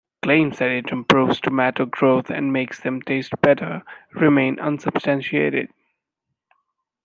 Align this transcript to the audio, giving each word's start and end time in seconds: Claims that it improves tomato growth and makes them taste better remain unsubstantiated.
Claims 0.23 0.57
that 0.57 0.71
it 0.71 0.89
improves 0.91 1.39
tomato 1.39 1.85
growth 1.85 2.31
and 2.31 2.51
makes 2.51 2.79
them 2.79 3.03
taste 3.03 3.39
better 3.39 3.83
remain 4.15 4.59
unsubstantiated. 4.59 5.69